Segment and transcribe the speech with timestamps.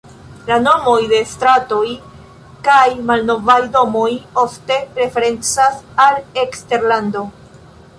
[0.51, 1.83] La nomoj de stratoj
[2.69, 4.09] kaj malnovaj domoj
[4.49, 7.29] ofte referencas al eksterlando.